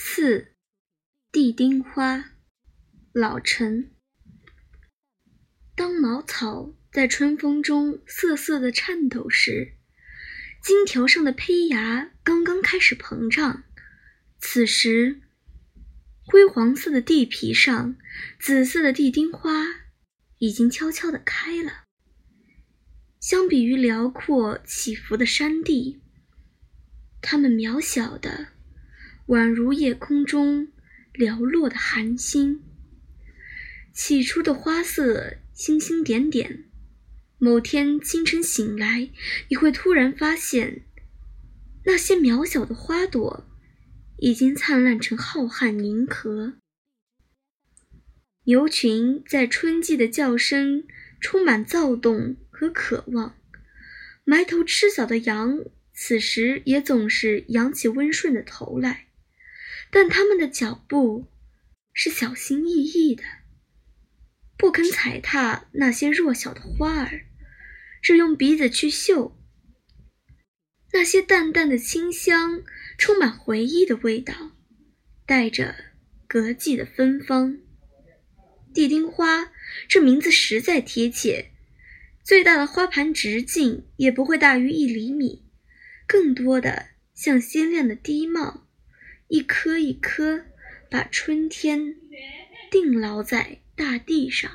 [0.00, 0.54] 四，
[1.32, 2.30] 地丁花，
[3.12, 3.90] 老陈。
[5.74, 9.74] 当茅草在春风中瑟瑟的颤抖时，
[10.62, 13.64] 荆条上的胚芽刚刚开始膨胀。
[14.38, 15.20] 此时，
[16.24, 17.96] 灰黄色的地皮上，
[18.38, 19.66] 紫色的地丁花
[20.38, 21.82] 已经悄悄地开了。
[23.18, 26.00] 相比于辽阔起伏的山地，
[27.20, 28.57] 它们渺小的。
[29.28, 30.68] 宛如夜空中
[31.12, 32.62] 寥落的寒星。
[33.92, 36.64] 起初的花色星星点点，
[37.36, 39.10] 某天清晨醒来，
[39.50, 40.86] 你会突然发现，
[41.84, 43.46] 那些渺小的花朵
[44.16, 46.54] 已经灿烂成浩瀚银河。
[48.44, 50.84] 牛群在春季的叫声
[51.20, 53.36] 充满躁动和渴望，
[54.24, 59.07] 埋头吃草的羊此时也总是扬起温顺的头来。
[59.90, 61.26] 但他们的脚步
[61.92, 63.22] 是小心翼翼的，
[64.56, 67.26] 不肯踩踏那些弱小的花儿，
[68.02, 69.36] 只用鼻子去嗅
[70.92, 72.62] 那些淡淡的清香，
[72.96, 74.52] 充满回忆的味道，
[75.26, 75.74] 带着
[76.26, 77.58] 隔季的芬芳。
[78.74, 79.50] 地丁花
[79.88, 81.50] 这名字实在贴切，
[82.22, 85.44] 最大的花盘直径也不会大于一厘米，
[86.06, 88.67] 更多的像鲜亮的低帽。
[89.28, 90.44] 一颗一颗，
[90.90, 91.96] 把春天
[92.70, 94.50] 定牢在大地上。